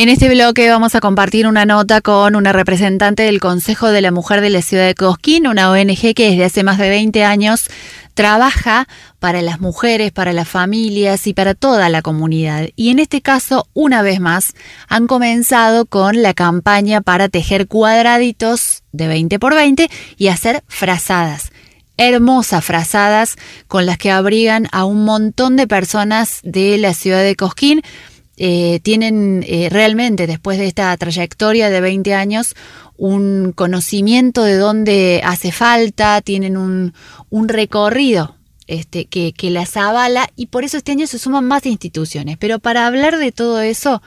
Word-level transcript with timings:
En 0.00 0.08
este 0.08 0.28
bloque 0.28 0.70
vamos 0.70 0.94
a 0.94 1.00
compartir 1.00 1.48
una 1.48 1.66
nota 1.66 2.00
con 2.00 2.36
una 2.36 2.52
representante 2.52 3.24
del 3.24 3.40
Consejo 3.40 3.88
de 3.88 4.00
la 4.00 4.12
Mujer 4.12 4.40
de 4.40 4.48
la 4.48 4.62
Ciudad 4.62 4.86
de 4.86 4.94
Cosquín, 4.94 5.48
una 5.48 5.72
ONG 5.72 6.14
que 6.14 6.30
desde 6.30 6.44
hace 6.44 6.62
más 6.62 6.78
de 6.78 6.88
20 6.88 7.24
años 7.24 7.64
trabaja 8.14 8.86
para 9.18 9.42
las 9.42 9.58
mujeres, 9.58 10.12
para 10.12 10.32
las 10.32 10.46
familias 10.46 11.26
y 11.26 11.34
para 11.34 11.54
toda 11.54 11.88
la 11.88 12.00
comunidad. 12.00 12.68
Y 12.76 12.90
en 12.90 13.00
este 13.00 13.22
caso, 13.22 13.66
una 13.74 14.02
vez 14.02 14.20
más, 14.20 14.54
han 14.86 15.08
comenzado 15.08 15.84
con 15.84 16.22
la 16.22 16.32
campaña 16.32 17.00
para 17.00 17.28
tejer 17.28 17.66
cuadraditos 17.66 18.84
de 18.92 19.08
20 19.08 19.40
por 19.40 19.56
20 19.56 19.90
y 20.16 20.28
hacer 20.28 20.62
frazadas 20.68 21.50
hermosas 22.00 22.64
frazadas 22.64 23.34
con 23.66 23.84
las 23.84 23.98
que 23.98 24.12
abrigan 24.12 24.68
a 24.70 24.84
un 24.84 25.04
montón 25.04 25.56
de 25.56 25.66
personas 25.66 26.38
de 26.44 26.78
la 26.78 26.94
ciudad 26.94 27.24
de 27.24 27.34
Cosquín 27.34 27.82
eh, 28.38 28.78
tienen 28.80 29.44
eh, 29.48 29.68
realmente, 29.70 30.28
después 30.28 30.58
de 30.58 30.66
esta 30.66 30.96
trayectoria 30.96 31.70
de 31.70 31.80
20 31.80 32.14
años, 32.14 32.54
un 32.96 33.52
conocimiento 33.52 34.44
de 34.44 34.56
dónde 34.56 35.20
hace 35.24 35.50
falta, 35.50 36.20
tienen 36.20 36.56
un, 36.56 36.94
un 37.30 37.48
recorrido 37.48 38.36
este, 38.68 39.06
que, 39.06 39.32
que 39.32 39.50
las 39.50 39.76
avala 39.76 40.26
y 40.36 40.46
por 40.46 40.62
eso 40.62 40.76
este 40.76 40.92
año 40.92 41.08
se 41.08 41.18
suman 41.18 41.46
más 41.46 41.66
instituciones. 41.66 42.36
Pero 42.38 42.60
para 42.60 42.86
hablar 42.86 43.16
de 43.16 43.32
todo 43.32 43.60
eso, 43.60 44.02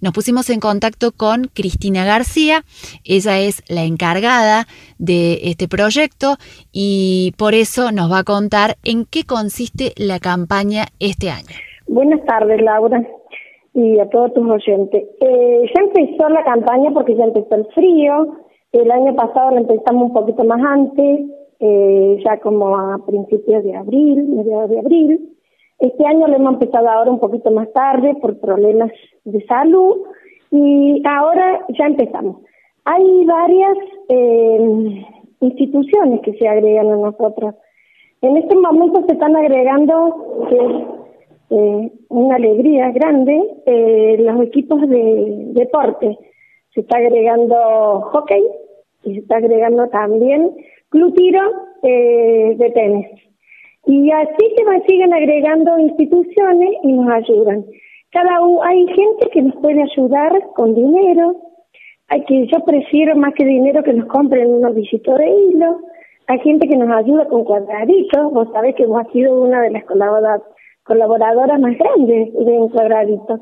nos 0.00 0.12
pusimos 0.12 0.50
en 0.50 0.58
contacto 0.58 1.12
con 1.12 1.44
Cristina 1.54 2.04
García, 2.04 2.64
ella 3.04 3.38
es 3.38 3.62
la 3.68 3.84
encargada 3.84 4.66
de 4.98 5.40
este 5.44 5.68
proyecto 5.68 6.38
y 6.72 7.34
por 7.38 7.54
eso 7.54 7.92
nos 7.92 8.10
va 8.10 8.18
a 8.18 8.24
contar 8.24 8.78
en 8.82 9.04
qué 9.04 9.22
consiste 9.24 9.92
la 9.96 10.18
campaña 10.18 10.86
este 10.98 11.30
año. 11.30 11.54
Buenas 11.86 12.24
tardes, 12.26 12.60
Laura 12.60 13.00
y 13.76 14.00
a 14.00 14.08
todos 14.08 14.32
tus 14.32 14.48
oyentes. 14.48 15.04
Eh, 15.20 15.70
ya 15.74 15.82
empezó 15.82 16.30
la 16.30 16.42
campaña 16.44 16.92
porque 16.92 17.14
ya 17.14 17.24
empezó 17.24 17.54
el 17.56 17.66
frío. 17.66 18.38
El 18.72 18.90
año 18.90 19.14
pasado 19.14 19.50
la 19.50 19.60
empezamos 19.60 20.04
un 20.04 20.12
poquito 20.14 20.44
más 20.44 20.62
antes, 20.62 21.20
eh, 21.60 22.18
ya 22.24 22.40
como 22.40 22.74
a 22.74 22.98
principios 23.04 23.62
de 23.62 23.76
abril, 23.76 24.28
mediados 24.28 24.70
de 24.70 24.78
abril. 24.78 25.30
Este 25.78 26.06
año 26.06 26.26
lo 26.26 26.36
hemos 26.36 26.54
empezado 26.54 26.88
ahora 26.88 27.10
un 27.10 27.20
poquito 27.20 27.50
más 27.50 27.70
tarde 27.74 28.14
por 28.14 28.40
problemas 28.40 28.90
de 29.24 29.44
salud 29.44 30.04
y 30.50 31.02
ahora 31.06 31.66
ya 31.78 31.84
empezamos. 31.84 32.38
Hay 32.86 33.26
varias 33.26 33.76
eh, 34.08 35.04
instituciones 35.40 36.22
que 36.22 36.32
se 36.38 36.48
agregan 36.48 36.92
a 36.92 36.96
nosotros. 36.96 37.54
En 38.22 38.38
este 38.38 38.56
momento 38.56 39.04
se 39.06 39.12
están 39.12 39.36
agregando 39.36 40.95
eh, 41.50 41.92
una 42.08 42.36
alegría 42.36 42.90
grande 42.90 43.40
eh, 43.66 44.16
los 44.18 44.42
equipos 44.42 44.80
de 44.88 45.52
deporte. 45.52 46.18
Se 46.74 46.80
está 46.80 46.98
agregando 46.98 48.00
hockey 48.12 48.42
y 49.04 49.14
se 49.14 49.20
está 49.20 49.36
agregando 49.36 49.88
también 49.88 50.52
club 50.88 51.14
eh, 51.82 52.54
de 52.56 52.70
tenis. 52.70 53.06
Y 53.86 54.10
así 54.10 54.54
se 54.56 54.86
siguen 54.88 55.14
agregando 55.14 55.78
instituciones 55.78 56.74
y 56.82 56.92
nos 56.92 57.08
ayudan. 57.08 57.64
Cada 58.10 58.40
hay 58.64 58.86
gente 58.88 59.30
que 59.32 59.42
nos 59.42 59.54
puede 59.56 59.82
ayudar 59.82 60.32
con 60.54 60.74
dinero. 60.74 61.36
Hay 62.08 62.24
que 62.24 62.46
yo 62.46 62.58
prefiero 62.64 63.14
más 63.16 63.34
que 63.34 63.44
dinero 63.44 63.82
que 63.84 63.92
nos 63.92 64.06
compren 64.06 64.50
unos 64.50 64.74
bisitos 64.74 65.16
de 65.18 65.28
hilo. 65.28 65.80
Hay 66.26 66.40
gente 66.40 66.66
que 66.66 66.76
nos 66.76 66.90
ayuda 66.90 67.26
con 67.26 67.44
cuadraditos. 67.44 68.32
Vos 68.32 68.48
sabés 68.52 68.74
que 68.74 68.84
hemos 68.84 69.06
sido 69.12 69.40
una 69.40 69.60
de 69.62 69.70
las 69.70 69.84
colaboradoras 69.84 70.42
colaboradoras 70.86 71.60
más 71.60 71.76
grandes 71.78 72.32
de 72.32 72.56
Encuadraditos. 72.56 73.40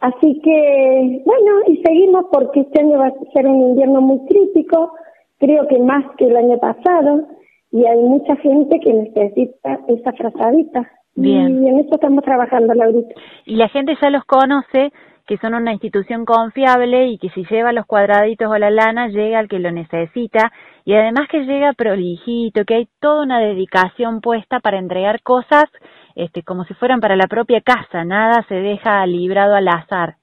Así 0.00 0.40
que, 0.42 1.22
bueno, 1.24 1.50
y 1.66 1.78
seguimos 1.78 2.26
porque 2.30 2.60
este 2.60 2.82
año 2.82 2.98
va 2.98 3.06
a 3.06 3.32
ser 3.32 3.46
un 3.46 3.70
invierno 3.70 4.02
muy 4.02 4.20
crítico, 4.26 4.92
creo 5.38 5.66
que 5.66 5.78
más 5.78 6.04
que 6.18 6.26
el 6.26 6.36
año 6.36 6.58
pasado, 6.58 7.26
y 7.70 7.86
hay 7.86 7.98
mucha 7.98 8.36
gente 8.36 8.78
que 8.80 8.92
necesita 8.92 9.80
esa 9.88 10.12
frazadita. 10.12 10.90
Bien. 11.16 11.64
Y 11.64 11.68
en 11.68 11.78
eso 11.78 11.94
estamos 11.94 12.22
trabajando, 12.24 12.74
Laurita. 12.74 13.14
Y 13.46 13.56
la 13.56 13.68
gente 13.68 13.94
ya 14.00 14.10
los 14.10 14.24
conoce, 14.24 14.92
que 15.26 15.38
son 15.38 15.54
una 15.54 15.72
institución 15.72 16.24
confiable 16.24 17.06
y 17.06 17.18
que 17.18 17.30
si 17.30 17.44
lleva 17.46 17.72
los 17.72 17.86
cuadraditos 17.86 18.48
o 18.50 18.58
la 18.58 18.70
lana 18.70 19.08
llega 19.08 19.38
al 19.38 19.48
que 19.48 19.58
lo 19.58 19.70
necesita 19.70 20.52
y 20.84 20.92
además 20.92 21.28
que 21.30 21.44
llega 21.46 21.72
prolijito, 21.72 22.64
que 22.66 22.74
hay 22.74 22.88
toda 23.00 23.22
una 23.22 23.40
dedicación 23.40 24.20
puesta 24.20 24.60
para 24.60 24.78
entregar 24.78 25.22
cosas 25.22 25.64
este, 26.14 26.42
como 26.42 26.64
si 26.64 26.74
fueran 26.74 27.00
para 27.00 27.16
la 27.16 27.26
propia 27.26 27.60
casa, 27.60 28.04
nada 28.04 28.44
se 28.48 28.54
deja 28.54 29.06
librado 29.06 29.54
al 29.54 29.68
azar. 29.68 30.16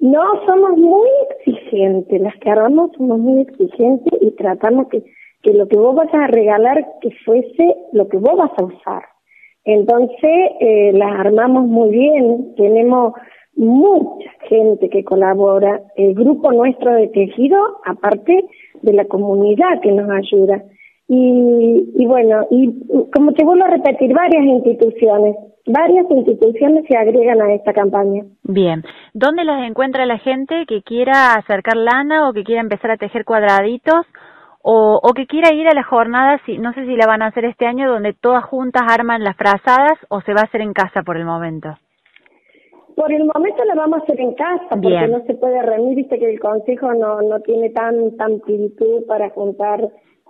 No, 0.00 0.22
somos 0.46 0.76
muy 0.76 1.08
exigentes, 1.30 2.20
las 2.20 2.36
que 2.38 2.50
armamos 2.50 2.90
somos 2.96 3.18
muy 3.18 3.42
exigentes 3.42 4.12
y 4.20 4.32
tratamos 4.32 4.88
que, 4.88 5.04
que 5.42 5.54
lo 5.54 5.68
que 5.68 5.78
vos 5.78 5.94
vas 5.94 6.12
a 6.12 6.26
regalar 6.26 6.84
que 7.00 7.10
fuese 7.24 7.76
lo 7.92 8.08
que 8.08 8.18
vos 8.18 8.36
vas 8.36 8.50
a 8.58 8.64
usar. 8.64 9.02
Entonces, 9.64 10.50
eh, 10.60 10.92
las 10.92 11.20
armamos 11.20 11.66
muy 11.66 11.90
bien, 11.90 12.54
tenemos 12.56 13.14
mucha 13.54 14.30
gente 14.48 14.88
que 14.88 15.04
colabora, 15.04 15.82
el 15.96 16.14
grupo 16.14 16.52
nuestro 16.52 16.94
de 16.94 17.08
tejido, 17.08 17.58
aparte 17.84 18.44
de 18.82 18.92
la 18.92 19.04
comunidad 19.04 19.80
que 19.82 19.92
nos 19.92 20.10
ayuda. 20.10 20.64
Y, 21.08 21.92
y 21.96 22.06
bueno, 22.06 22.46
y 22.50 22.72
como 23.12 23.32
te 23.32 23.44
vuelvo 23.44 23.64
a 23.64 23.70
repetir, 23.70 24.14
varias 24.14 24.44
instituciones, 24.44 25.36
varias 25.66 26.10
instituciones 26.10 26.84
se 26.88 26.96
agregan 26.96 27.40
a 27.42 27.52
esta 27.54 27.72
campaña. 27.72 28.24
Bien, 28.44 28.82
¿dónde 29.12 29.44
las 29.44 29.68
encuentra 29.68 30.06
la 30.06 30.18
gente 30.18 30.64
que 30.66 30.82
quiera 30.82 31.34
acercar 31.34 31.76
lana 31.76 32.28
o 32.28 32.32
que 32.32 32.44
quiera 32.44 32.60
empezar 32.60 32.92
a 32.92 32.96
tejer 32.96 33.24
cuadraditos 33.24 34.06
o, 34.62 35.00
o 35.02 35.12
que 35.12 35.26
quiera 35.26 35.52
ir 35.52 35.68
a 35.68 35.74
la 35.74 35.82
jornada, 35.82 36.40
si, 36.46 36.56
no 36.58 36.72
sé 36.72 36.86
si 36.86 36.96
la 36.96 37.06
van 37.06 37.22
a 37.22 37.26
hacer 37.26 37.44
este 37.44 37.66
año, 37.66 37.90
donde 37.90 38.14
todas 38.14 38.44
juntas 38.44 38.82
arman 38.88 39.24
las 39.24 39.36
frazadas 39.36 39.98
o 40.08 40.20
se 40.20 40.32
va 40.32 40.42
a 40.42 40.44
hacer 40.44 40.60
en 40.60 40.72
casa 40.72 41.02
por 41.02 41.16
el 41.16 41.24
momento? 41.24 41.76
Por 42.94 43.12
el 43.12 43.24
momento 43.24 43.64
la 43.64 43.74
vamos 43.74 44.00
a 44.00 44.02
hacer 44.02 44.20
en 44.20 44.34
casa 44.34 44.68
porque 44.70 45.08
no 45.08 45.24
se 45.24 45.34
puede 45.34 45.62
reunir, 45.62 45.96
viste 45.96 46.18
que 46.18 46.30
el 46.30 46.38
consejo 46.38 46.92
no, 46.94 47.22
no 47.22 47.40
tiene 47.40 47.70
tanta 47.70 48.24
amplitud 48.24 49.06
para 49.08 49.30
juntar 49.30 49.80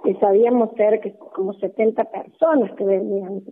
que 0.02 0.14
sabíamos 0.16 0.70
ser 0.76 1.00
que 1.00 1.14
como 1.34 1.52
70 1.54 2.04
personas 2.04 2.72
que 2.76 2.84
venían, 2.84 3.42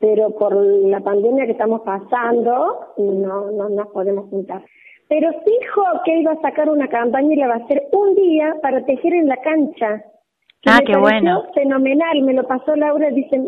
pero 0.00 0.30
por 0.30 0.54
la 0.54 1.00
pandemia 1.00 1.46
que 1.46 1.52
estamos 1.52 1.82
pasando 1.82 2.92
no, 2.96 3.50
no 3.50 3.68
nos 3.68 3.88
podemos 3.88 4.28
juntar. 4.30 4.62
Pero 5.08 5.30
dijo 5.30 5.82
que 6.04 6.20
iba 6.20 6.32
a 6.32 6.40
sacar 6.40 6.68
una 6.68 6.88
campaña 6.88 7.32
y 7.32 7.36
la 7.36 7.48
va 7.48 7.54
a 7.54 7.64
hacer 7.64 7.84
un 7.92 8.14
día 8.14 8.56
para 8.60 8.84
tejer 8.84 9.14
en 9.14 9.28
la 9.28 9.36
cancha. 9.36 10.04
ah, 10.66 10.80
qué 10.84 10.98
bueno. 10.98 11.44
Fenomenal, 11.54 12.22
me 12.22 12.34
lo 12.34 12.46
pasó 12.46 12.74
Laura, 12.74 13.10
dice, 13.10 13.40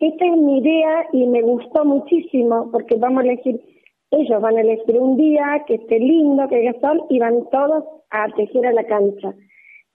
esta 0.00 0.24
es 0.26 0.36
mi 0.36 0.58
idea 0.58 1.06
y 1.12 1.26
me 1.26 1.42
gustó 1.42 1.84
muchísimo 1.84 2.70
porque 2.72 2.96
vamos 2.96 3.22
a 3.22 3.26
elegir, 3.26 3.60
ellos 4.10 4.42
van 4.42 4.56
a 4.56 4.60
elegir 4.60 4.98
un 4.98 5.16
día 5.16 5.64
que 5.66 5.74
esté 5.74 5.98
lindo, 6.00 6.48
que 6.48 6.56
haya 6.56 6.78
sol 6.80 7.04
y 7.10 7.18
van 7.18 7.48
todos 7.50 7.84
a 8.10 8.28
tejer 8.34 8.66
a 8.66 8.72
la 8.72 8.84
cancha. 8.84 9.34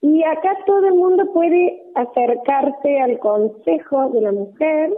Y 0.02 0.24
acá 0.24 0.58
todo 0.66 0.88
el 0.88 0.96
mundo 0.96 1.32
puede 1.32 1.84
acercarse 1.94 3.00
al 3.00 3.20
consejo 3.20 4.10
de 4.10 4.22
la 4.22 4.32
mujer, 4.32 4.92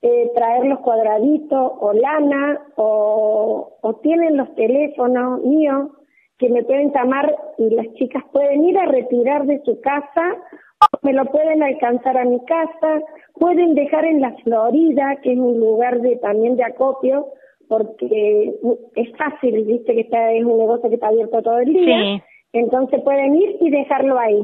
eh, 0.00 0.30
traer 0.34 0.64
los 0.64 0.78
cuadraditos 0.80 1.72
o 1.80 1.92
lana 1.92 2.60
o, 2.76 4.00
tienen 4.02 4.36
los 4.36 4.54
teléfonos 4.54 5.42
míos 5.42 5.90
que 6.38 6.48
me 6.48 6.62
pueden 6.62 6.92
llamar 6.92 7.34
y 7.58 7.68
las 7.70 7.92
chicas 7.94 8.22
pueden 8.32 8.64
ir 8.64 8.78
a 8.78 8.86
retirar 8.86 9.44
de 9.44 9.60
su 9.64 9.80
casa 9.80 10.36
o 10.80 10.98
me 11.02 11.12
lo 11.12 11.24
pueden 11.26 11.62
alcanzar 11.62 12.16
a 12.16 12.24
mi 12.24 12.38
casa, 12.44 13.02
pueden 13.34 13.74
dejar 13.74 14.04
en 14.04 14.20
la 14.20 14.32
Florida, 14.44 15.16
que 15.22 15.32
es 15.32 15.38
un 15.38 15.58
lugar 15.58 16.00
de 16.00 16.16
también 16.16 16.56
de 16.56 16.64
acopio, 16.64 17.26
porque 17.68 18.54
es 18.94 19.16
fácil, 19.16 19.64
viste 19.64 19.94
que 19.94 20.02
está, 20.02 20.32
es 20.32 20.44
un 20.44 20.58
negocio 20.58 20.88
que 20.88 20.94
está 20.94 21.08
abierto 21.08 21.42
todo 21.42 21.58
el 21.58 21.72
día. 21.72 22.22
Entonces 22.52 23.00
pueden 23.02 23.34
ir 23.34 23.56
y 23.60 23.70
dejarlo 23.70 24.18
ahí. 24.18 24.42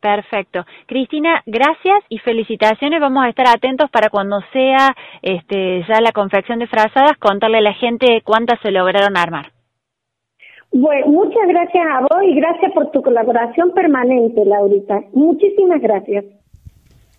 Perfecto. 0.00 0.66
Cristina, 0.86 1.42
gracias 1.46 2.04
y 2.10 2.18
felicitaciones. 2.18 3.00
Vamos 3.00 3.24
a 3.24 3.30
estar 3.30 3.46
atentos 3.48 3.90
para 3.90 4.10
cuando 4.10 4.38
sea 4.52 4.94
este, 5.22 5.82
ya 5.88 6.00
la 6.02 6.12
confección 6.12 6.58
de 6.58 6.66
frazadas, 6.66 7.16
contarle 7.18 7.58
a 7.58 7.62
la 7.62 7.72
gente 7.72 8.20
cuántas 8.22 8.60
se 8.60 8.70
lograron 8.70 9.16
armar. 9.16 9.46
Bueno, 10.72 11.06
muchas 11.06 11.46
gracias 11.46 11.86
a 11.86 12.00
vos 12.00 12.22
y 12.22 12.34
gracias 12.34 12.72
por 12.72 12.90
tu 12.90 13.00
colaboración 13.00 13.72
permanente, 13.72 14.44
Laurita. 14.44 15.00
Muchísimas 15.12 15.80
gracias. 15.80 16.24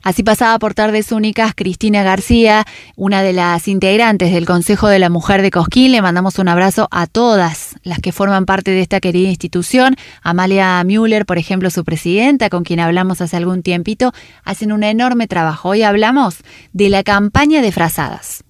Así 0.06 0.22
pasaba 0.22 0.60
por 0.60 0.76
tardes 0.76 1.12
únicas 1.12 1.56
Cristina 1.56 2.04
García, 2.04 2.64
una 2.96 3.24
de 3.24 3.34
las 3.34 3.68
integrantes 3.68 4.32
del 4.32 4.46
Consejo 4.46 4.88
de 4.88 5.00
la 5.00 5.10
Mujer 5.10 5.42
de 5.42 5.50
Cosquín. 5.50 5.92
Le 5.92 6.02
mandamos 6.04 6.38
un 6.38 6.48
abrazo 6.48 6.88
a 6.92 7.08
todas 7.08 7.76
las 7.82 7.98
que 7.98 8.12
forman 8.12 8.46
parte 8.46 8.70
de 8.70 8.82
esta 8.82 9.00
querida 9.00 9.30
institución. 9.30 9.96
Amalia 10.22 10.84
Müller, 10.84 11.26
por 11.26 11.40
ejemplo, 11.40 11.72
su 11.72 11.84
presidenta, 11.84 12.52
con 12.52 12.64
quien 12.64 12.82
hablamos 12.82 13.20
hace 13.20 13.36
algún 13.36 13.64
tiempito, 13.64 14.14
hacen 14.44 14.72
un 14.72 14.84
enorme 14.84 15.28
trabajo. 15.28 15.70
Hoy 15.70 15.82
hablamos 15.82 16.36
de 16.72 16.90
la 16.90 17.02
campaña 17.02 17.64
de 17.64 17.72
frazadas. 17.72 18.45